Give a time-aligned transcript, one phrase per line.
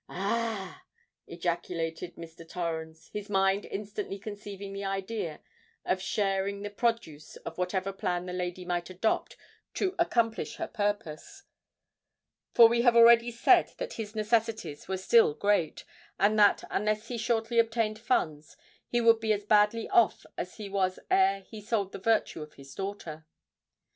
[0.09, 0.81] "Ah!"
[1.27, 2.49] ejaculated Mr.
[2.49, 5.41] Torrens, his mind instantly conceiving the idea
[5.85, 9.37] of sharing the produce of whatever plan the lady might adopt
[9.75, 11.45] to accomplish her purpose—for
[12.67, 15.85] we have already said that his necessities were still great,
[16.17, 18.57] and that, unless he shortly obtained funds,
[18.87, 22.53] he would be as badly off as he was ere he sold the virtue of
[22.55, 23.27] his daughter.